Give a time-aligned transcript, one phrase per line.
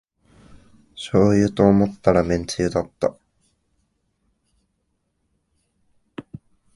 [0.95, 3.15] しょうゆと思ったらめんつゆだった